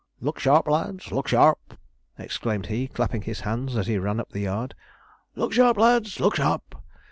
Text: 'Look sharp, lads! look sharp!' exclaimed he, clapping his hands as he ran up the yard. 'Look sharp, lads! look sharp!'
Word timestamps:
'Look 0.19 0.39
sharp, 0.39 0.67
lads! 0.67 1.11
look 1.11 1.27
sharp!' 1.27 1.77
exclaimed 2.17 2.65
he, 2.73 2.87
clapping 2.87 3.21
his 3.21 3.41
hands 3.41 3.75
as 3.77 3.85
he 3.85 3.99
ran 3.99 4.19
up 4.19 4.29
the 4.31 4.39
yard. 4.39 4.73
'Look 5.35 5.53
sharp, 5.53 5.77
lads! 5.77 6.19
look 6.19 6.37
sharp!' 6.37 6.73